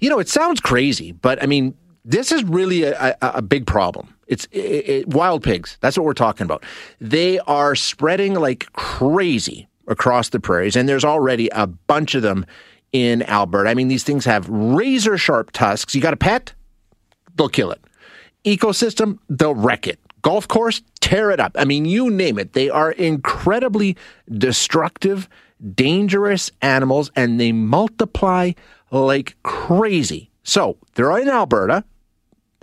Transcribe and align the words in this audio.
You 0.00 0.10
know, 0.10 0.18
it 0.18 0.28
sounds 0.28 0.60
crazy, 0.60 1.12
but 1.12 1.42
I 1.42 1.46
mean, 1.46 1.74
this 2.04 2.32
is 2.32 2.44
really 2.44 2.84
a, 2.84 3.16
a, 3.20 3.32
a 3.36 3.42
big 3.42 3.66
problem. 3.66 4.14
It's 4.26 4.46
it, 4.52 4.58
it, 4.58 5.08
wild 5.08 5.42
pigs. 5.42 5.78
That's 5.80 5.96
what 5.96 6.04
we're 6.04 6.14
talking 6.14 6.44
about. 6.44 6.64
They 7.00 7.38
are 7.40 7.74
spreading 7.74 8.34
like 8.34 8.72
crazy 8.72 9.68
across 9.86 10.28
the 10.28 10.40
prairies, 10.40 10.76
and 10.76 10.88
there's 10.88 11.04
already 11.04 11.48
a 11.48 11.66
bunch 11.66 12.14
of 12.14 12.22
them 12.22 12.46
in 12.92 13.22
Alberta. 13.22 13.68
I 13.70 13.74
mean, 13.74 13.88
these 13.88 14.04
things 14.04 14.24
have 14.24 14.48
razor 14.48 15.18
sharp 15.18 15.50
tusks. 15.52 15.94
You 15.94 16.00
got 16.00 16.14
a 16.14 16.18
pet, 16.18 16.54
they'll 17.36 17.48
kill 17.48 17.70
it. 17.70 17.80
Ecosystem, 18.44 19.18
they'll 19.28 19.54
wreck 19.54 19.86
it. 19.86 19.98
Golf 20.22 20.48
course, 20.48 20.82
tear 21.00 21.30
it 21.30 21.40
up. 21.40 21.52
I 21.56 21.64
mean, 21.64 21.84
you 21.84 22.10
name 22.10 22.38
it. 22.38 22.52
They 22.52 22.70
are 22.70 22.90
incredibly 22.92 23.96
destructive, 24.30 25.28
dangerous 25.74 26.50
animals, 26.60 27.10
and 27.14 27.38
they 27.40 27.52
multiply 27.52 28.52
like 28.90 29.36
crazy. 29.42 30.30
So 30.42 30.76
they're 30.94 31.16
in 31.18 31.28
Alberta. 31.28 31.84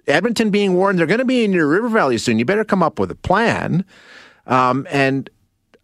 Edmonton 0.08 0.50
being 0.52 0.76
warned 0.76 1.00
they're 1.00 1.08
going 1.08 1.20
to 1.20 1.26
be 1.26 1.44
in 1.44 1.52
your 1.52 1.68
river 1.68 1.90
valley 1.90 2.18
soon. 2.18 2.40
You 2.40 2.46
better 2.46 2.64
come 2.64 2.84
up 2.84 3.00
with 3.00 3.12
a 3.12 3.16
plan. 3.16 3.86
Um, 4.46 4.86
and 4.92 5.30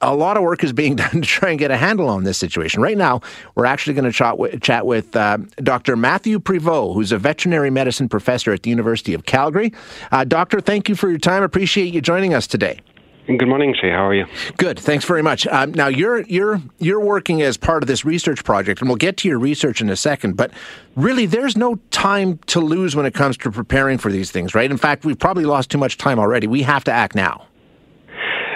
a 0.02 0.16
lot 0.16 0.38
of 0.38 0.44
work 0.44 0.64
is 0.64 0.74
being 0.74 0.96
done 0.98 1.10
to 1.12 1.22
try 1.22 1.50
and 1.50 1.60
get 1.60 1.72
a 1.72 1.78
handle 1.78 2.10
on 2.10 2.24
this 2.24 2.38
situation. 2.38 2.82
Right 2.82 2.98
now, 2.98 3.22
we're 3.56 3.66
actually 3.66 3.94
going 3.94 4.06
to 4.06 4.12
chat 4.12 4.38
with, 4.38 4.62
chat 4.62 4.86
with 4.86 5.16
uh, 5.16 5.38
Dr. 5.58 5.96
Matthew 5.96 6.40
Pruvot, 6.40 6.94
who's 6.94 7.12
a 7.12 7.18
veterinary 7.18 7.70
medicine 7.70 8.10
professor 8.10 8.52
at 8.52 8.64
the 8.64 8.70
University 8.70 9.14
of 9.14 9.26
Calgary. 9.26 9.74
Uh, 10.12 10.24
doctor, 10.24 10.60
thank 10.62 10.90
you 10.90 10.96
for 10.96 11.10
your 11.10 11.20
time. 11.20 11.44
Appreciate 11.44 11.94
you 11.94 12.02
joining 12.02 12.34
us 12.34 12.48
today. 12.48 12.80
Good 13.28 13.48
morning, 13.48 13.76
Shay. 13.80 13.92
How 13.92 14.08
are 14.08 14.14
you? 14.16 14.26
Good, 14.58 14.80
thanks 14.80 15.06
very 15.06 15.22
much. 15.22 15.46
Um, 15.48 15.74
now 15.74 15.88
you're 15.88 16.22
you're 16.24 16.60
you're 16.80 17.00
working 17.00 17.42
as 17.42 17.56
part 17.56 17.84
of 17.84 17.88
this 17.88 18.04
research 18.04 18.44
project, 18.44 18.82
and 18.82 18.90
we'll 18.90 18.98
get 18.98 19.18
to 19.18 19.28
your 19.28 19.38
research 19.38 19.80
in 19.80 19.90
a 19.90 19.96
second. 19.96 20.36
But 20.36 20.52
really, 20.96 21.28
there's 21.28 21.56
no 21.56 21.76
time 21.92 22.40
to 22.48 22.60
lose 22.60 22.96
when 22.96 23.06
it 23.06 23.14
comes 23.14 23.38
to 23.38 23.52
preparing 23.52 24.00
for 24.00 24.12
these 24.12 24.32
things, 24.32 24.56
right? 24.56 24.70
In 24.70 24.78
fact, 24.78 25.06
we've 25.06 25.20
probably 25.20 25.46
lost 25.46 25.70
too 25.70 25.78
much 25.78 25.98
time 25.98 26.20
already. 26.20 26.48
We 26.48 26.64
have 26.64 26.84
to 26.86 26.92
act 26.92 27.16
now. 27.16 27.46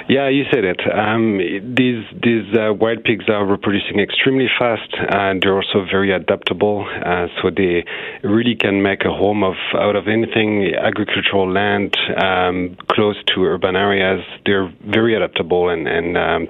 Yeah, 0.07 0.29
you 0.29 0.43
said 0.53 0.63
it. 0.63 0.81
Um, 0.93 1.37
these 1.39 2.05
these 2.21 2.45
uh, 2.55 2.73
wild 2.73 3.03
pigs 3.03 3.25
are 3.27 3.43
reproducing 3.43 3.99
extremely 3.99 4.47
fast, 4.59 4.93
and 5.09 5.41
they're 5.41 5.55
also 5.55 5.83
very 5.89 6.11
adaptable. 6.13 6.85
Uh, 7.03 7.27
so 7.41 7.49
they 7.49 7.85
really 8.23 8.55
can 8.55 8.83
make 8.83 9.03
a 9.03 9.09
home 9.09 9.43
of 9.43 9.55
out 9.73 9.95
of 9.95 10.07
anything, 10.07 10.73
agricultural 10.75 11.51
land, 11.51 11.97
um, 12.23 12.77
close 12.91 13.15
to 13.33 13.45
urban 13.45 13.75
areas. 13.75 14.23
They're 14.45 14.71
very 14.85 15.15
adaptable 15.15 15.69
and 15.69 15.87
and. 15.87 16.17
Um, 16.17 16.47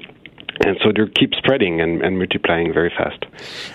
and 0.61 0.77
so 0.81 0.93
they 0.95 1.03
keep 1.19 1.33
spreading 1.33 1.81
and, 1.81 2.01
and 2.01 2.17
multiplying 2.17 2.71
very 2.71 2.89
fast. 2.89 3.25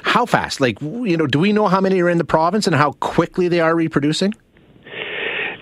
How 0.03 0.25
fast? 0.25 0.62
Like, 0.62 0.81
you 0.81 1.15
know, 1.15 1.27
do 1.27 1.39
we 1.39 1.53
know 1.53 1.69
how 1.69 1.78
many 1.78 2.00
are 2.00 2.09
in 2.09 2.17
the 2.17 2.25
province 2.25 2.67
and 2.67 2.75
how 2.75 2.92
quickly 2.92 3.48
they 3.48 3.61
are 3.61 3.77
reproducing? 3.77 4.33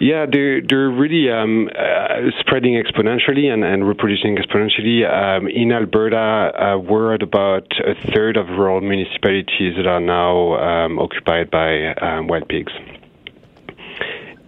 Yeah, 0.00 0.26
they're 0.30 0.62
they're 0.62 0.90
really 0.90 1.30
um, 1.30 1.68
uh, 1.76 2.30
spreading 2.38 2.74
exponentially 2.74 3.46
and, 3.52 3.64
and 3.64 3.86
reproducing 3.86 4.36
exponentially. 4.36 5.02
Um, 5.04 5.48
in 5.48 5.72
Alberta, 5.72 6.16
uh, 6.16 6.78
we're 6.78 7.14
at 7.14 7.22
about 7.22 7.66
a 7.84 7.94
third 8.12 8.36
of 8.36 8.48
rural 8.48 8.80
municipalities 8.80 9.74
that 9.76 9.86
are 9.86 10.00
now 10.00 10.54
um, 10.54 10.98
occupied 10.98 11.50
by 11.50 11.94
um, 11.94 12.28
wild 12.28 12.48
pigs. 12.48 12.72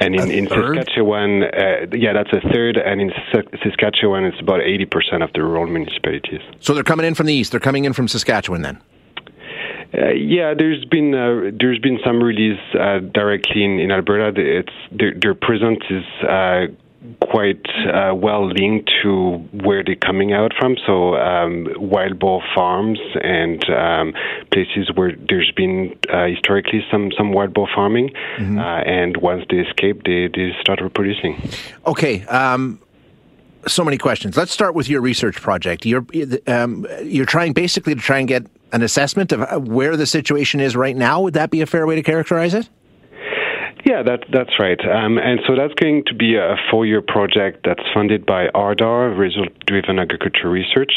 And 0.00 0.14
in, 0.14 0.30
in 0.30 0.48
Saskatchewan, 0.48 1.42
uh, 1.42 1.86
yeah, 1.92 2.14
that's 2.14 2.32
a 2.32 2.40
third. 2.52 2.78
And 2.78 3.02
in 3.02 3.12
Saskatchewan, 3.62 4.24
it's 4.24 4.40
about 4.40 4.60
80% 4.60 5.22
of 5.22 5.30
the 5.34 5.42
rural 5.42 5.66
municipalities. 5.66 6.40
So 6.60 6.72
they're 6.72 6.82
coming 6.82 7.04
in 7.04 7.14
from 7.14 7.26
the 7.26 7.34
east. 7.34 7.50
They're 7.50 7.60
coming 7.60 7.84
in 7.84 7.92
from 7.92 8.08
Saskatchewan 8.08 8.62
then? 8.62 8.80
Uh, 9.92 10.10
yeah, 10.10 10.54
there's 10.56 10.84
been 10.84 11.14
uh, 11.14 11.50
there's 11.58 11.78
been 11.80 11.98
some 12.04 12.22
release 12.22 12.60
uh, 12.78 13.00
directly 13.00 13.64
in, 13.64 13.80
in 13.80 13.90
Alberta. 13.90 14.40
It's 14.40 14.72
their, 14.92 15.14
their 15.14 15.34
presence 15.34 15.80
is 15.90 16.04
uh, 16.28 16.66
quite 17.20 17.66
uh, 17.92 18.14
well 18.14 18.46
linked 18.46 18.90
to 19.02 19.38
where 19.52 19.82
they're 19.82 19.96
coming 19.96 20.32
out 20.32 20.52
from. 20.58 20.76
So 20.86 21.16
um, 21.16 21.66
wild 21.76 22.20
boar 22.20 22.42
farms 22.54 23.00
and 23.20 23.68
um, 23.70 24.14
places 24.52 24.90
where 24.94 25.12
there's 25.28 25.50
been 25.56 25.98
uh, 26.12 26.26
historically 26.26 26.84
some 26.90 27.10
some 27.16 27.32
wild 27.32 27.52
boar 27.52 27.68
farming, 27.74 28.10
mm-hmm. 28.36 28.58
and 28.58 29.16
once 29.16 29.44
they 29.50 29.58
escape, 29.58 30.04
they 30.04 30.28
they 30.28 30.54
start 30.60 30.80
reproducing. 30.80 31.40
Okay. 31.86 32.22
Um 32.26 32.80
so 33.66 33.84
many 33.84 33.98
questions. 33.98 34.36
Let's 34.36 34.52
start 34.52 34.74
with 34.74 34.88
your 34.88 35.00
research 35.00 35.36
project. 35.36 35.84
You're 35.84 36.06
um, 36.46 36.86
you're 37.02 37.26
trying 37.26 37.52
basically 37.52 37.94
to 37.94 38.00
try 38.00 38.18
and 38.18 38.26
get 38.26 38.46
an 38.72 38.82
assessment 38.82 39.32
of 39.32 39.40
uh, 39.42 39.58
where 39.58 39.96
the 39.96 40.06
situation 40.06 40.60
is 40.60 40.76
right 40.76 40.96
now. 40.96 41.20
Would 41.22 41.34
that 41.34 41.50
be 41.50 41.60
a 41.60 41.66
fair 41.66 41.86
way 41.86 41.96
to 41.96 42.02
characterize 42.02 42.54
it? 42.54 42.68
Yeah, 43.84 44.02
that, 44.02 44.24
that's 44.32 44.58
right. 44.58 44.78
Um, 44.80 45.18
and 45.18 45.40
so 45.46 45.56
that's 45.56 45.74
going 45.74 46.04
to 46.06 46.14
be 46.14 46.36
a 46.36 46.56
four 46.70 46.84
year 46.84 47.00
project 47.00 47.64
that's 47.64 47.82
funded 47.94 48.26
by 48.26 48.48
RDAR, 48.48 49.16
Result 49.18 49.48
Driven 49.66 49.98
Agriculture 49.98 50.50
Research. 50.50 50.92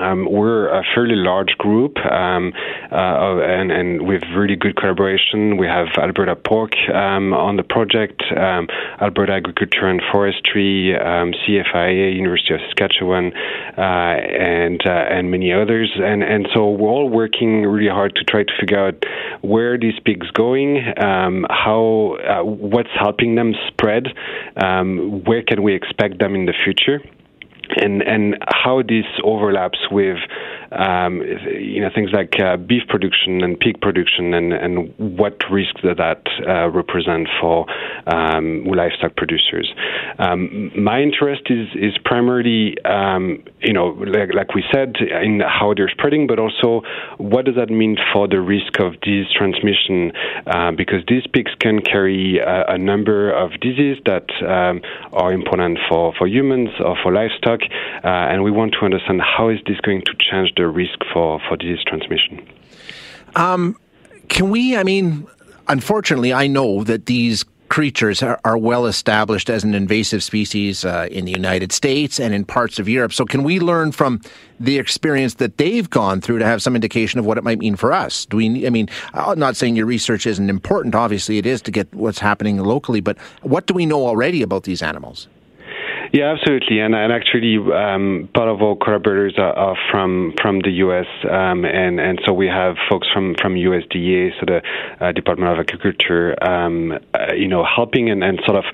Um, 0.00 0.26
we're 0.30 0.68
a 0.68 0.82
fairly 0.94 1.16
large 1.16 1.56
group, 1.58 1.96
um, 1.98 2.52
uh, 2.92 3.38
and, 3.40 3.70
and 3.70 4.06
with 4.06 4.22
really 4.36 4.56
good 4.56 4.76
collaboration. 4.76 5.56
We 5.56 5.66
have 5.66 5.88
Alberta 5.98 6.36
Pork 6.36 6.72
um, 6.92 7.32
on 7.32 7.56
the 7.56 7.62
project, 7.62 8.22
um, 8.36 8.68
Alberta 9.00 9.32
Agriculture 9.34 9.88
and 9.88 10.02
Forestry, 10.12 10.94
um, 10.96 11.32
CFIA, 11.32 12.14
University 12.14 12.54
of 12.54 12.60
Saskatchewan, 12.68 13.32
uh, 13.76 13.80
and 13.80 14.80
uh, 14.86 14.90
and 14.90 15.30
many 15.30 15.52
others. 15.52 15.90
And 15.96 16.22
and 16.22 16.48
so 16.54 16.70
we're 16.70 16.88
all 16.88 17.08
working 17.08 17.62
really 17.62 17.90
hard 17.90 18.14
to 18.16 18.24
try 18.24 18.44
to 18.44 18.52
figure 18.60 18.78
out 18.78 19.04
where 19.42 19.78
these 19.78 19.98
pigs 20.04 20.30
going, 20.32 20.84
um, 20.98 21.46
how 21.48 22.16
uh, 22.28 22.44
what's 22.44 22.90
helping 22.98 23.34
them 23.34 23.54
spread, 23.68 24.08
where 24.56 25.42
can 25.42 25.62
we 25.62 25.74
expect 25.74 26.18
them 26.18 26.34
in 26.34 26.46
the 26.46 26.54
future 26.64 27.00
and 27.76 28.02
and 28.02 28.38
how 28.48 28.82
this 28.82 29.06
overlaps 29.22 29.78
with 29.90 30.18
um, 30.72 31.22
you 31.22 31.80
know 31.80 31.90
things 31.94 32.10
like 32.12 32.38
uh, 32.40 32.56
beef 32.56 32.82
production 32.88 33.42
and 33.42 33.58
pig 33.58 33.80
production 33.80 34.34
and 34.34 34.52
and 34.52 34.94
what 34.98 35.38
risks 35.50 35.80
that 35.82 35.98
that 35.98 36.22
uh, 36.46 36.68
represent 36.70 37.28
for 37.40 37.66
um, 38.06 38.64
livestock 38.64 39.16
producers. 39.16 39.72
Um, 40.18 40.70
my 40.80 41.00
interest 41.00 41.42
is 41.50 41.68
is 41.74 41.96
primarily 42.04 42.76
um, 42.84 43.44
you 43.60 43.72
know 43.72 43.88
like, 43.88 44.34
like, 44.34 44.54
we 44.54 44.64
said 44.72 44.96
in 45.00 45.40
how 45.40 45.74
they're 45.76 45.90
spreading, 45.90 46.26
but 46.26 46.38
also 46.38 46.82
what 47.18 47.44
does 47.44 47.56
that 47.56 47.70
mean 47.70 47.96
for 48.12 48.28
the 48.28 48.40
risk 48.40 48.80
of 48.80 49.00
disease 49.00 49.26
transmission 49.36 50.12
uh, 50.46 50.72
because 50.72 51.02
these 51.08 51.26
pigs 51.32 51.52
can 51.60 51.80
carry 51.80 52.38
a, 52.38 52.74
a 52.74 52.78
number 52.78 53.30
of 53.30 53.52
diseases 53.60 53.98
that 54.06 54.26
um, 54.42 54.80
are 55.12 55.32
important 55.32 55.78
for 55.88 56.12
for 56.16 56.26
humans 56.26 56.70
or 56.84 56.96
for 57.02 57.12
livestock, 57.12 57.60
uh, 58.04 58.08
and 58.30 58.42
we 58.42 58.50
want 58.50 58.72
to 58.78 58.84
understand 58.84 59.20
how 59.20 59.48
is 59.48 59.58
this 59.66 59.80
going 59.80 60.02
to 60.02 60.12
change 60.18 60.52
the 60.58 60.68
risk 60.68 60.98
for, 61.12 61.40
for 61.48 61.56
disease 61.56 61.82
transmission. 61.86 62.46
Um, 63.36 63.76
can 64.28 64.50
we, 64.50 64.76
I 64.76 64.82
mean, 64.82 65.26
unfortunately, 65.68 66.32
I 66.32 66.46
know 66.46 66.84
that 66.84 67.06
these 67.06 67.44
creatures 67.68 68.22
are, 68.22 68.40
are 68.44 68.56
well 68.56 68.86
established 68.86 69.50
as 69.50 69.62
an 69.62 69.74
invasive 69.74 70.22
species 70.22 70.84
uh, 70.84 71.06
in 71.10 71.24
the 71.24 71.30
United 71.30 71.70
States 71.72 72.18
and 72.18 72.34
in 72.34 72.44
parts 72.44 72.78
of 72.78 72.88
Europe. 72.88 73.12
So, 73.12 73.24
can 73.24 73.42
we 73.42 73.60
learn 73.60 73.92
from 73.92 74.20
the 74.58 74.78
experience 74.78 75.34
that 75.34 75.58
they've 75.58 75.88
gone 75.88 76.20
through 76.20 76.38
to 76.38 76.44
have 76.44 76.62
some 76.62 76.74
indication 76.74 77.20
of 77.20 77.26
what 77.26 77.38
it 77.38 77.44
might 77.44 77.58
mean 77.58 77.76
for 77.76 77.92
us? 77.92 78.26
Do 78.26 78.38
we? 78.38 78.66
I 78.66 78.70
mean, 78.70 78.88
I'm 79.14 79.38
not 79.38 79.56
saying 79.56 79.76
your 79.76 79.86
research 79.86 80.26
isn't 80.26 80.50
important. 80.50 80.94
Obviously, 80.94 81.38
it 81.38 81.46
is 81.46 81.62
to 81.62 81.70
get 81.70 81.92
what's 81.94 82.18
happening 82.18 82.58
locally. 82.58 83.00
But 83.00 83.18
what 83.42 83.66
do 83.66 83.74
we 83.74 83.86
know 83.86 84.06
already 84.06 84.42
about 84.42 84.64
these 84.64 84.82
animals? 84.82 85.28
Yeah, 86.12 86.34
absolutely. 86.34 86.80
And, 86.80 86.94
and 86.94 87.12
actually, 87.12 87.56
um, 87.72 88.28
part 88.34 88.48
of 88.48 88.62
our 88.62 88.76
collaborators 88.76 89.34
are, 89.36 89.52
are 89.52 89.76
from 89.90 90.32
from 90.40 90.60
the 90.60 90.70
U.S. 90.86 91.06
Um, 91.24 91.64
and 91.64 92.00
and 92.00 92.18
so 92.24 92.32
we 92.32 92.46
have 92.46 92.76
folks 92.88 93.06
from 93.12 93.34
from 93.40 93.54
USDA, 93.54 94.30
so 94.40 94.46
the 94.46 94.60
uh, 95.04 95.12
Department 95.12 95.52
of 95.52 95.58
Agriculture, 95.58 96.34
um, 96.42 96.92
uh, 97.12 97.34
you 97.34 97.48
know, 97.48 97.64
helping 97.64 98.10
and, 98.10 98.24
and 98.24 98.40
sort 98.46 98.56
of 98.56 98.64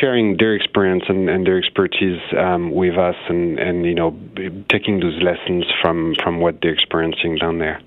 sharing 0.00 0.36
their 0.38 0.54
experience 0.56 1.04
and, 1.08 1.28
and 1.28 1.46
their 1.46 1.58
expertise 1.58 2.20
um, 2.36 2.72
with 2.72 2.98
us, 2.98 3.16
and 3.28 3.58
and 3.58 3.86
you 3.86 3.94
know, 3.94 4.10
taking 4.68 4.98
those 4.98 5.18
lessons 5.22 5.64
from 5.80 6.14
from 6.22 6.40
what 6.40 6.58
they're 6.60 6.74
experiencing 6.74 7.36
down 7.36 7.58
there. 7.58 7.80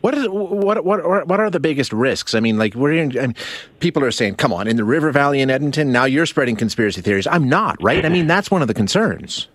What 0.00 0.14
is 0.14 0.26
what 0.28 0.84
what 0.84 1.26
what 1.26 1.40
are 1.40 1.50
the 1.50 1.60
biggest 1.60 1.92
risks? 1.92 2.34
I 2.34 2.40
mean, 2.40 2.58
like 2.58 2.74
we're 2.74 2.92
in, 2.92 3.18
I 3.18 3.26
mean, 3.28 3.36
people 3.80 4.02
are 4.04 4.10
saying, 4.10 4.36
"Come 4.36 4.52
on, 4.52 4.66
in 4.66 4.76
the 4.76 4.84
River 4.84 5.10
Valley 5.12 5.40
in 5.40 5.50
Edmonton, 5.50 5.92
now 5.92 6.04
you're 6.04 6.26
spreading 6.26 6.56
conspiracy 6.56 7.02
theories." 7.02 7.26
I'm 7.26 7.48
not, 7.48 7.82
right? 7.82 8.04
I 8.04 8.08
mean, 8.08 8.26
that's 8.26 8.50
one 8.50 8.62
of 8.62 8.68
the 8.68 8.74
concerns. 8.74 9.48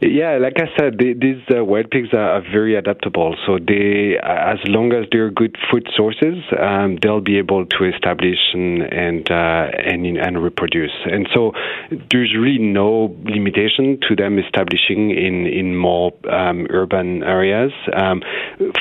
Yeah, 0.00 0.38
like 0.38 0.58
I 0.58 0.70
said, 0.78 0.96
they, 0.98 1.12
these 1.12 1.42
uh, 1.50 1.64
wild 1.64 1.90
pigs 1.90 2.10
are, 2.12 2.38
are, 2.38 2.40
very 2.40 2.76
adaptable. 2.76 3.34
So 3.44 3.58
they, 3.58 4.16
as 4.22 4.58
long 4.66 4.92
as 4.92 5.06
they're 5.10 5.30
good 5.30 5.56
food 5.70 5.88
sources, 5.96 6.36
um, 6.56 6.98
they'll 7.02 7.20
be 7.20 7.36
able 7.38 7.66
to 7.66 7.84
establish 7.84 8.38
and 8.54 8.82
and, 8.82 9.28
uh, 9.28 9.34
and 9.34 10.06
and 10.06 10.40
reproduce. 10.40 10.92
And 11.04 11.28
so 11.34 11.52
there's 11.90 12.32
really 12.38 12.58
no 12.58 13.16
limitation 13.24 13.98
to 14.08 14.14
them 14.14 14.38
establishing 14.38 15.10
in 15.10 15.46
in 15.46 15.76
more 15.76 16.12
um, 16.30 16.68
urban 16.70 17.24
areas. 17.24 17.72
Um, 17.92 18.22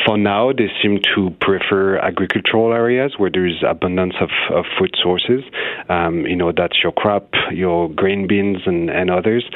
for 0.06 0.20
now, 0.20 0.52
they 0.54 0.70
seem 0.84 1.00
to 1.16 1.32
prefer 1.42 1.98
agricultural 1.98 2.74
areas 2.74 3.16
where 3.18 3.32
there's 3.32 3.64
abundance 3.68 4.14
of, 4.22 4.30
of 4.54 4.66
food 4.78 4.94
sources. 5.02 5.44
Um, 5.90 6.28
you 6.28 6.36
know, 6.36 6.52
that's 6.56 6.78
your 6.84 6.92
crop, 6.92 7.34
your 7.52 7.90
grain 7.90 8.28
bins, 8.28 8.60
and 8.68 8.92
and 8.92 9.10
others. 9.10 9.50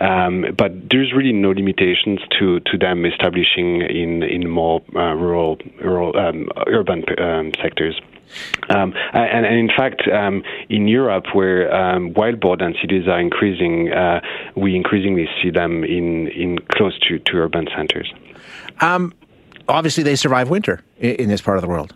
Um, 0.00 0.44
but 0.56 0.70
there's 0.90 1.07
really 1.14 1.32
no 1.32 1.50
limitations 1.50 2.20
to, 2.38 2.60
to 2.60 2.78
them 2.78 3.04
establishing 3.04 3.82
in 3.82 4.22
in 4.22 4.48
more 4.48 4.82
uh, 4.94 5.14
rural 5.14 5.58
rural 5.82 6.16
um, 6.18 6.48
urban 6.66 7.04
um, 7.18 7.52
sectors. 7.62 8.00
Um, 8.68 8.92
and, 9.14 9.46
and, 9.46 9.56
in 9.56 9.68
fact, 9.68 10.02
um, 10.08 10.42
in 10.68 10.86
Europe, 10.86 11.24
where 11.32 11.74
um, 11.74 12.12
wild 12.12 12.40
boar 12.40 12.56
densities 12.56 13.08
are 13.08 13.18
increasing, 13.18 13.90
uh, 13.90 14.20
we 14.54 14.76
increasingly 14.76 15.26
see 15.42 15.48
them 15.48 15.82
in, 15.82 16.28
in 16.28 16.58
close 16.58 16.98
to, 17.08 17.18
to 17.20 17.36
urban 17.38 17.68
centers. 17.74 18.12
Um, 18.82 19.14
obviously, 19.66 20.02
they 20.02 20.14
survive 20.14 20.50
winter 20.50 20.82
in, 20.98 21.14
in 21.14 21.28
this 21.30 21.40
part 21.40 21.56
of 21.56 21.62
the 21.62 21.68
world. 21.68 21.94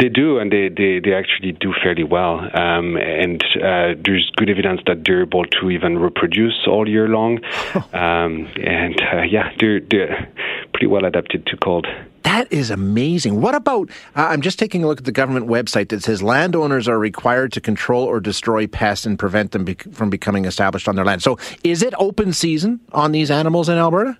They 0.00 0.08
do, 0.08 0.38
and 0.38 0.50
they, 0.50 0.68
they, 0.70 0.98
they 0.98 1.12
actually 1.12 1.52
do 1.52 1.74
fairly 1.82 2.04
well. 2.04 2.40
Um, 2.40 2.96
and 2.96 3.42
uh, 3.56 3.94
there's 4.02 4.30
good 4.36 4.48
evidence 4.48 4.80
that 4.86 5.04
they're 5.04 5.22
able 5.22 5.44
to 5.44 5.70
even 5.70 5.98
reproduce 5.98 6.66
all 6.66 6.88
year 6.88 7.06
long. 7.06 7.40
um, 7.92 8.48
and 8.56 9.00
uh, 9.12 9.22
yeah, 9.28 9.52
they're, 9.60 9.80
they're 9.80 10.26
pretty 10.72 10.86
well 10.86 11.04
adapted 11.04 11.44
to 11.46 11.56
cold. 11.58 11.86
That 12.22 12.50
is 12.52 12.70
amazing. 12.70 13.40
What 13.40 13.54
about? 13.54 13.90
Uh, 14.16 14.28
I'm 14.30 14.40
just 14.40 14.58
taking 14.58 14.84
a 14.84 14.86
look 14.86 14.98
at 14.98 15.04
the 15.04 15.12
government 15.12 15.48
website 15.48 15.88
that 15.88 16.02
says 16.02 16.22
landowners 16.22 16.88
are 16.88 16.98
required 16.98 17.52
to 17.52 17.60
control 17.60 18.04
or 18.04 18.20
destroy 18.20 18.66
pests 18.66 19.04
and 19.04 19.18
prevent 19.18 19.52
them 19.52 19.66
from 19.92 20.10
becoming 20.10 20.44
established 20.44 20.88
on 20.88 20.96
their 20.96 21.04
land. 21.04 21.22
So, 21.22 21.38
is 21.64 21.82
it 21.82 21.92
open 21.98 22.32
season 22.32 22.80
on 22.92 23.12
these 23.12 23.30
animals 23.30 23.68
in 23.68 23.78
Alberta? 23.78 24.16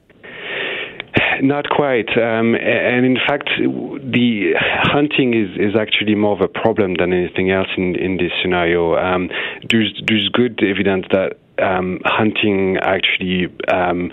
Not 1.43 1.69
quite. 1.71 2.09
Um, 2.17 2.55
and 2.55 3.07
in 3.07 3.17
fact, 3.17 3.49
the 3.59 4.53
hunting 4.83 5.35
is, 5.35 5.51
is 5.57 5.77
actually 5.79 6.15
more 6.15 6.33
of 6.33 6.41
a 6.41 6.49
problem 6.49 6.95
than 6.99 7.13
anything 7.13 7.51
else 7.51 7.69
in, 7.77 7.97
in 7.97 8.17
this 8.17 8.33
scenario. 8.43 8.97
Um, 8.97 9.31
there's, 9.69 10.03
there's 10.07 10.29
good 10.29 10.61
evidence 10.63 11.07
that 11.13 11.39
um, 11.61 12.01
hunting 12.05 12.77
actually 12.83 13.47
um, 13.73 14.11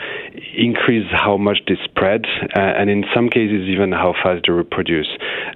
how 1.11 1.37
much 1.37 1.59
they 1.67 1.75
spread, 1.85 2.25
uh, 2.55 2.59
and 2.59 2.89
in 2.89 3.05
some 3.15 3.29
cases 3.29 3.67
even 3.67 3.91
how 3.91 4.13
fast 4.23 4.43
they 4.45 4.53
reproduce. 4.53 5.07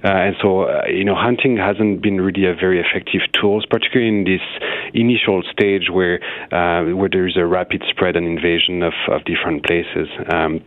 Uh, 0.04 0.08
and 0.08 0.36
so, 0.40 0.62
uh, 0.62 0.82
you 0.88 1.04
know, 1.04 1.14
hunting 1.14 1.56
hasn't 1.56 2.02
been 2.02 2.20
really 2.20 2.46
a 2.46 2.54
very 2.54 2.80
effective 2.80 3.20
tool, 3.38 3.62
particularly 3.68 4.08
in 4.08 4.24
this 4.24 4.40
initial 4.94 5.42
stage 5.50 5.88
where 5.90 6.20
uh, 6.52 6.84
where 6.94 7.08
there 7.10 7.26
is 7.26 7.36
a 7.36 7.46
rapid 7.46 7.82
spread 7.88 8.16
and 8.16 8.26
invasion 8.26 8.82
of, 8.82 8.94
of 9.08 9.24
different 9.24 9.64
places. 9.64 10.08
Um, 10.32 10.60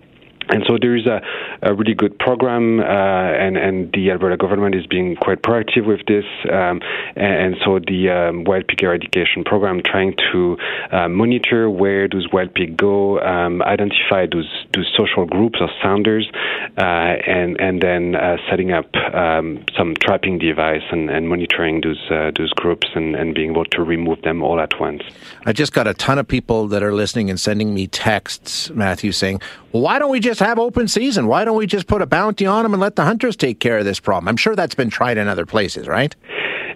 and 0.50 0.64
so 0.68 0.78
there 0.80 0.96
is 0.96 1.06
a, 1.06 1.22
a 1.62 1.74
really 1.74 1.94
good 1.94 2.18
program, 2.20 2.80
uh, 2.80 2.84
and, 2.84 3.58
and 3.58 3.92
the 3.94 4.12
Alberta 4.12 4.38
government 4.38 4.76
is 4.76 4.86
being 4.86 5.16
quite 5.16 5.42
proactive 5.42 5.86
with 5.86 6.06
this. 6.08 6.26
Um, 6.52 6.82
and, 7.16 7.36
and, 7.46 7.56
so 7.64 7.80
the 7.80 8.10
um, 8.10 8.44
wild 8.44 8.68
pig 8.68 8.84
eradication 8.84 9.44
program 9.44 9.82
trying 9.84 10.14
to 10.32 10.58
uh, 10.92 11.08
monitor 11.08 11.70
where 11.70 12.08
those 12.08 12.28
wild 12.32 12.54
pig 12.54 12.78
go, 12.78 13.20
um, 13.22 13.62
identify 13.64 14.28
those 14.32 14.66
those 14.74 14.92
social 14.96 15.26
groups 15.26 15.60
or 15.62 15.70
sounders, 15.82 16.30
uh, 16.78 16.82
and 16.82 17.60
and 17.60 17.82
then 17.82 18.16
uh, 18.16 18.38
setting 18.50 18.72
up 18.72 18.94
um, 19.14 19.64
some 19.76 19.96
trapping 19.96 20.38
device 20.38 20.84
and, 20.92 21.10
and 21.10 21.28
monitoring 21.28 21.82
those 21.82 22.02
uh, 22.12 22.32
those 22.36 22.52
groups 22.54 22.88
and, 22.94 23.16
and 23.16 23.34
being 23.34 23.52
able 23.52 23.66
to 23.66 23.84
remove 23.84 24.22
them 24.22 24.44
all 24.44 24.60
at 24.60 24.80
once. 24.80 25.02
I 25.46 25.54
just 25.54 25.74
got 25.74 25.88
a 25.88 25.94
ton 25.94 26.20
of 26.20 26.28
people 26.28 26.68
that 26.68 26.84
are 26.84 26.94
listening 26.94 27.30
and 27.30 27.40
sending 27.40 27.74
me 27.74 27.88
texts, 27.88 28.70
Matthew, 28.72 29.12
saying, 29.12 29.42
"Well, 29.65 29.65
why 29.80 30.00
don't 30.00 30.12
we 30.12 30.20
just 30.20 30.40
have 30.40 30.60
open 30.60 30.88
season? 30.88 31.28
Why 31.28 31.46
don't 31.46 31.58
we 31.58 31.68
just 31.68 31.88
put 31.88 32.02
a 32.02 32.06
bounty 32.06 32.46
on 32.46 32.64
them 32.64 32.74
and 32.74 32.82
let 32.82 32.96
the 32.96 33.04
hunters 33.04 33.36
take 33.36 33.60
care 33.60 33.78
of 33.78 33.86
this 33.86 34.00
problem? 34.00 34.28
I'm 34.28 34.38
sure 34.38 34.56
that's 34.56 34.76
been 34.76 34.90
tried 34.90 35.18
in 35.18 35.28
other 35.28 35.46
places, 35.46 35.88
right? 35.88 36.16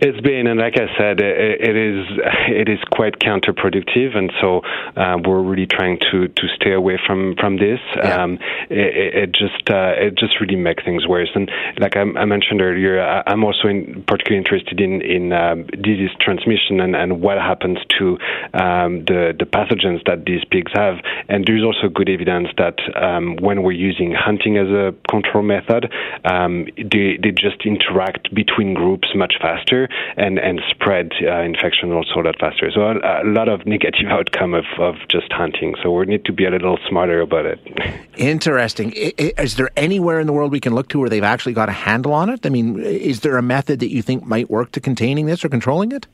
It's 0.02 0.20
been, 0.22 0.48
and 0.48 0.58
like 0.58 0.76
I 0.78 0.88
said, 0.98 1.20
it, 1.20 1.60
it 1.60 1.76
is 1.76 2.06
it 2.48 2.70
is 2.70 2.80
quite 2.90 3.20
counterproductive, 3.20 4.16
and 4.16 4.32
so 4.40 4.62
uh, 4.96 5.18
we're 5.26 5.42
really 5.42 5.68
trying 5.68 6.00
to, 6.12 6.30
to 6.30 6.48
stay 6.56 6.72
away 6.72 6.98
from 7.06 7.36
from 7.38 7.58
this. 7.58 7.80
Yeah. 7.98 8.24
Um, 8.24 8.40
it, 8.70 9.28
it, 9.28 9.32
just 9.34 9.70
uh, 9.70 10.00
it 10.00 10.18
just 10.18 10.40
really 10.40 10.56
makes 10.56 10.86
things 10.86 11.06
worse. 11.06 11.30
And 11.36 11.52
like 11.80 11.98
I, 11.98 12.02
I 12.02 12.24
mentioned 12.24 12.62
earlier, 12.62 13.02
I, 13.02 13.24
am 13.28 13.44
also 13.44 13.68
in, 13.68 14.06
particularly 14.08 14.38
interested 14.38 14.80
in 14.80 15.02
in 15.02 15.34
um, 15.34 15.66
disease 15.68 16.12
transmission 16.22 16.80
and, 16.80 16.96
and 16.96 17.20
what 17.20 17.38
happens 17.38 17.80
to 17.98 18.18
um, 18.54 19.04
the 19.04 19.36
the 19.38 19.46
pathogens 19.46 20.06
that 20.06 20.24
these 20.26 20.46
pigs 20.50 20.72
have. 20.76 20.96
And 21.28 21.44
there's 21.46 21.64
also 21.64 21.90
good 21.90 22.08
evidence 22.08 22.48
that 22.58 22.80
um, 22.96 23.36
when 23.42 23.64
we're 23.64 23.74
using 23.74 24.14
hunting 24.14 24.56
as 24.56 24.70
a 24.70 24.96
control 25.10 25.44
method, 25.44 25.92
um, 26.24 26.68
they 26.78 27.20
they 27.22 27.32
just 27.32 27.66
interact 27.66 28.34
between 28.34 28.74
groups 28.74 29.10
much 29.14 29.34
faster 29.42 29.89
and 30.18 30.40
and 30.40 30.62
spread 30.70 31.12
uh, 31.24 31.42
infection 31.42 31.92
also 31.92 32.20
a 32.20 32.24
lot 32.24 32.40
faster. 32.40 32.72
So 32.72 32.82
a, 32.82 33.24
a, 33.24 33.26
lot 33.26 33.50
of 33.50 33.66
negative 33.66 34.08
outcome 34.10 34.54
of, 34.54 34.66
of 34.80 34.96
just 35.10 35.32
hunting. 35.32 35.76
So 35.82 35.92
we 35.92 36.06
need 36.06 36.26
to 36.26 36.34
be 36.34 36.46
a 36.46 36.50
little 36.52 36.78
smarter 36.88 37.22
about 37.22 37.46
it. 37.46 37.60
Interesting. 38.18 38.92
Is 38.94 39.56
there 39.56 39.70
anywhere 39.78 40.20
in 40.20 40.28
the 40.28 40.34
world 40.34 40.52
we 40.52 40.60
can 40.60 40.74
look 40.76 40.90
to 40.90 41.00
where 41.00 41.10
they've 41.10 41.24
actually 41.24 41.54
got 41.54 41.70
a 41.70 41.74
handle 41.74 42.14
on 42.14 42.30
it? 42.30 42.46
I 42.46 42.50
mean, 42.50 42.80
is 42.80 43.22
there 43.22 43.38
a 43.38 43.42
method 43.42 43.80
that 43.80 43.90
you 43.90 44.02
think 44.02 44.26
might 44.26 44.50
work 44.50 44.72
to 44.74 44.80
containing 44.80 45.26
this 45.26 45.44
or 45.44 45.50
controlling 45.50 45.92
it? 45.92 46.08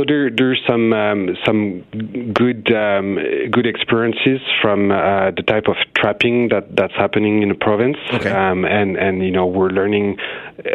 So 0.00 0.04
there, 0.08 0.30
there's 0.30 0.62
some 0.66 0.94
um, 0.94 1.36
some 1.44 1.82
good 2.32 2.72
um, 2.72 3.18
good 3.50 3.66
experiences 3.66 4.40
from 4.62 4.90
uh, 4.90 5.30
the 5.32 5.42
type 5.46 5.64
of 5.68 5.76
trapping 5.94 6.48
that, 6.48 6.74
that's 6.74 6.94
happening 6.94 7.42
in 7.42 7.50
the 7.50 7.54
province, 7.54 7.98
okay. 8.14 8.30
um, 8.30 8.64
and 8.64 8.96
and 8.96 9.22
you 9.22 9.30
know 9.30 9.46
we're 9.46 9.68
learning 9.68 10.16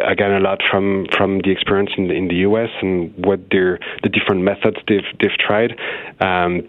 again 0.06 0.30
a 0.30 0.38
lot 0.38 0.60
from 0.70 1.06
from 1.16 1.40
the 1.40 1.50
experience 1.50 1.90
in 1.98 2.06
the, 2.06 2.14
in 2.14 2.28
the 2.28 2.36
U.S. 2.50 2.70
and 2.80 3.12
what 3.16 3.40
their 3.50 3.80
the 4.04 4.08
different 4.08 4.42
methods 4.42 4.76
they've 4.86 5.10
they've 5.20 5.38
tried. 5.44 5.76
Um, 6.20 6.68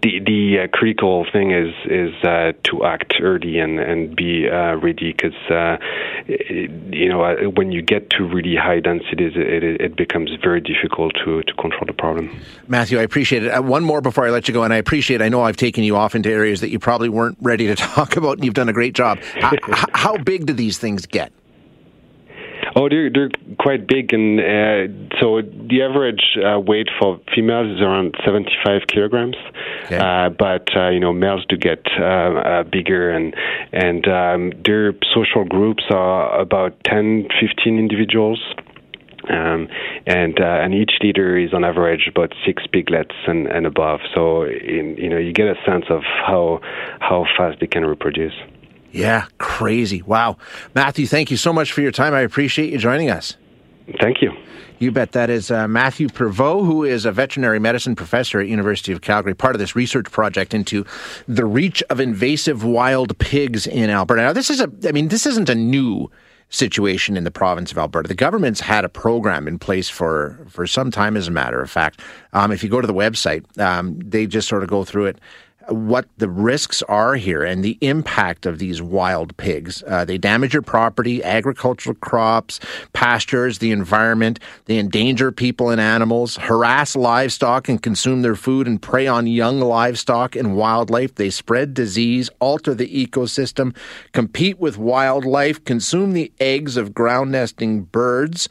the 0.00 0.20
the 0.20 0.60
uh, 0.60 0.76
critical 0.76 1.26
thing 1.32 1.50
is 1.50 1.74
is 1.86 2.14
uh, 2.24 2.52
to 2.64 2.84
act 2.84 3.14
early 3.20 3.58
and 3.58 3.78
and 3.78 4.14
be 4.16 4.48
uh, 4.48 4.76
ready 4.76 5.12
because 5.12 5.34
uh, 5.50 5.76
you 6.26 7.08
know 7.08 7.22
uh, 7.22 7.50
when 7.50 7.72
you 7.72 7.82
get 7.82 8.10
to 8.10 8.24
really 8.24 8.56
high 8.56 8.80
densities 8.80 9.32
it, 9.36 9.62
it 9.80 9.96
becomes 9.96 10.30
very 10.42 10.60
difficult 10.60 11.12
to 11.24 11.42
to 11.42 11.54
control 11.54 11.84
the 11.86 11.92
problem. 11.92 12.30
Matthew, 12.68 12.98
I 12.98 13.02
appreciate 13.02 13.44
it. 13.44 13.48
Uh, 13.48 13.62
one 13.62 13.84
more 13.84 14.00
before 14.00 14.26
I 14.26 14.30
let 14.30 14.48
you 14.48 14.54
go, 14.54 14.62
and 14.62 14.72
I 14.72 14.76
appreciate. 14.76 15.20
I 15.20 15.28
know 15.28 15.42
I've 15.42 15.56
taken 15.56 15.84
you 15.84 15.96
off 15.96 16.14
into 16.14 16.30
areas 16.30 16.60
that 16.60 16.70
you 16.70 16.78
probably 16.78 17.08
weren't 17.08 17.38
ready 17.40 17.66
to 17.66 17.74
talk 17.76 18.16
about, 18.16 18.38
and 18.38 18.44
you've 18.44 18.54
done 18.54 18.68
a 18.68 18.72
great 18.72 18.94
job. 18.94 19.18
how, 19.40 19.52
how 19.92 20.16
big 20.16 20.46
do 20.46 20.52
these 20.52 20.78
things 20.78 21.06
get? 21.06 21.32
Oh, 22.74 22.88
they're 22.88 23.10
they're 23.10 23.30
quite 23.58 23.86
big, 23.86 24.14
and 24.14 24.40
uh, 24.40 25.18
so 25.20 25.42
the 25.42 25.82
average 25.82 26.38
uh, 26.38 26.58
weight 26.58 26.88
for 26.98 27.20
females 27.34 27.76
is 27.76 27.82
around 27.82 28.14
75 28.24 28.82
kilograms. 28.88 29.36
Okay. 29.84 29.98
Uh, 29.98 30.30
but 30.30 30.74
uh, 30.74 30.88
you 30.88 31.00
know, 31.00 31.12
males 31.12 31.44
do 31.48 31.56
get 31.56 31.84
uh, 31.98 32.04
uh, 32.04 32.62
bigger, 32.64 33.10
and 33.10 33.34
and 33.72 34.08
um, 34.08 34.52
their 34.64 34.94
social 35.14 35.44
groups 35.44 35.84
are 35.90 36.40
about 36.40 36.72
10, 36.84 37.28
15 37.40 37.78
individuals. 37.78 38.40
Um, 39.30 39.68
and 40.06 40.40
uh, 40.40 40.64
and 40.64 40.74
each 40.74 40.94
leader 41.00 41.38
is 41.38 41.54
on 41.54 41.64
average 41.64 42.08
about 42.08 42.34
six 42.44 42.64
piglets 42.66 43.14
and, 43.28 43.46
and 43.46 43.66
above. 43.66 44.00
So 44.14 44.42
in, 44.42 44.96
you 44.98 45.08
know 45.08 45.18
you 45.18 45.32
get 45.32 45.46
a 45.46 45.54
sense 45.64 45.84
of 45.90 46.02
how 46.02 46.60
how 47.00 47.26
fast 47.36 47.60
they 47.60 47.68
can 47.68 47.84
reproduce. 47.84 48.34
Yeah, 48.92 49.26
crazy. 49.38 50.02
Wow. 50.02 50.36
Matthew, 50.74 51.06
thank 51.06 51.30
you 51.30 51.36
so 51.36 51.52
much 51.52 51.72
for 51.72 51.80
your 51.80 51.92
time. 51.92 52.14
I 52.14 52.20
appreciate 52.20 52.70
you 52.70 52.78
joining 52.78 53.10
us. 53.10 53.36
Thank 54.00 54.22
you. 54.22 54.32
You 54.78 54.90
bet. 54.90 55.12
That 55.12 55.30
is 55.30 55.50
uh, 55.50 55.68
Matthew 55.68 56.08
Pruvot, 56.08 56.66
who 56.66 56.84
is 56.84 57.04
a 57.04 57.12
veterinary 57.12 57.58
medicine 57.58 57.94
professor 57.94 58.40
at 58.40 58.48
University 58.48 58.92
of 58.92 59.00
Calgary, 59.00 59.34
part 59.34 59.54
of 59.54 59.60
this 59.60 59.76
research 59.76 60.10
project 60.10 60.54
into 60.54 60.84
the 61.28 61.44
reach 61.44 61.82
of 61.88 62.00
invasive 62.00 62.64
wild 62.64 63.16
pigs 63.18 63.66
in 63.66 63.90
Alberta. 63.90 64.22
Now, 64.22 64.32
this 64.32 64.50
is 64.50 64.60
a, 64.60 64.70
I 64.86 64.92
mean, 64.92 65.08
this 65.08 65.24
isn't 65.24 65.48
a 65.48 65.54
new 65.54 66.10
situation 66.48 67.16
in 67.16 67.24
the 67.24 67.30
province 67.30 67.70
of 67.72 67.78
Alberta. 67.78 68.08
The 68.08 68.14
government's 68.14 68.60
had 68.60 68.84
a 68.84 68.88
program 68.88 69.48
in 69.48 69.58
place 69.58 69.88
for, 69.88 70.44
for 70.50 70.66
some 70.66 70.90
time, 70.90 71.16
as 71.16 71.28
a 71.28 71.30
matter 71.30 71.62
of 71.62 71.70
fact. 71.70 72.00
Um, 72.32 72.52
if 72.52 72.62
you 72.62 72.68
go 72.68 72.80
to 72.80 72.86
the 72.86 72.92
website, 72.92 73.58
um, 73.58 73.98
they 74.00 74.26
just 74.26 74.48
sort 74.48 74.62
of 74.62 74.68
go 74.68 74.84
through 74.84 75.06
it 75.06 75.18
what 75.68 76.06
the 76.18 76.28
risks 76.28 76.82
are 76.82 77.14
here 77.14 77.42
and 77.42 77.64
the 77.64 77.78
impact 77.80 78.46
of 78.46 78.58
these 78.58 78.82
wild 78.82 79.36
pigs. 79.36 79.82
Uh, 79.86 80.04
they 80.04 80.18
damage 80.18 80.52
your 80.52 80.62
property, 80.62 81.22
agricultural 81.22 81.96
crops, 81.96 82.60
pastures, 82.92 83.58
the 83.58 83.70
environment. 83.70 84.38
They 84.66 84.78
endanger 84.78 85.32
people 85.32 85.70
and 85.70 85.80
animals, 85.80 86.36
harass 86.36 86.96
livestock 86.96 87.68
and 87.68 87.82
consume 87.82 88.22
their 88.22 88.34
food, 88.34 88.66
and 88.66 88.80
prey 88.80 89.06
on 89.06 89.26
young 89.26 89.60
livestock 89.60 90.36
and 90.36 90.56
wildlife. 90.56 91.14
They 91.14 91.30
spread 91.30 91.74
disease, 91.74 92.30
alter 92.40 92.74
the 92.74 93.06
ecosystem, 93.06 93.76
compete 94.12 94.58
with 94.58 94.78
wildlife, 94.78 95.64
consume 95.64 96.12
the 96.12 96.32
eggs 96.40 96.76
of 96.76 96.94
ground 96.94 97.32
nesting 97.32 97.82
birds. 97.82 98.48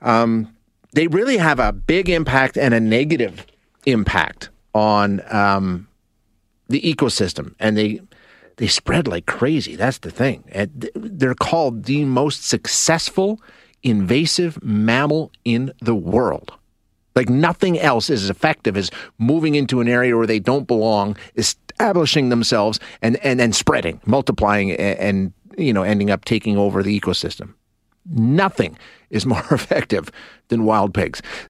Um, 0.00 0.54
they 0.92 1.06
really 1.06 1.38
have 1.38 1.58
a 1.58 1.72
big 1.72 2.08
impact 2.08 2.58
and 2.58 2.74
a 2.74 2.80
negative 2.80 3.46
impact 3.86 4.50
on. 4.74 5.22
Um, 5.32 5.88
the 6.72 6.80
ecosystem, 6.80 7.54
and 7.60 7.76
they 7.76 8.00
they 8.56 8.66
spread 8.66 9.08
like 9.08 9.26
crazy. 9.26 9.76
That's 9.76 9.98
the 9.98 10.10
thing. 10.10 10.44
They're 10.94 11.34
called 11.34 11.84
the 11.84 12.04
most 12.04 12.46
successful 12.46 13.40
invasive 13.82 14.62
mammal 14.62 15.32
in 15.44 15.72
the 15.80 15.94
world. 15.94 16.52
Like 17.14 17.28
nothing 17.28 17.78
else 17.78 18.08
is 18.08 18.24
as 18.24 18.30
effective 18.30 18.76
as 18.76 18.90
moving 19.18 19.54
into 19.54 19.80
an 19.80 19.88
area 19.88 20.16
where 20.16 20.26
they 20.26 20.38
don't 20.38 20.66
belong, 20.66 21.16
establishing 21.36 22.30
themselves, 22.30 22.80
and 23.02 23.16
and 23.24 23.38
then 23.38 23.52
spreading, 23.52 24.00
multiplying, 24.06 24.72
and, 24.72 24.98
and 24.98 25.32
you 25.58 25.72
know 25.72 25.82
ending 25.82 26.10
up 26.10 26.24
taking 26.24 26.56
over 26.56 26.82
the 26.82 26.98
ecosystem. 26.98 27.54
Nothing 28.10 28.78
is 29.10 29.26
more 29.34 29.44
effective 29.50 30.10
than 30.48 30.64
wild 30.64 30.94
pigs. 30.94 31.20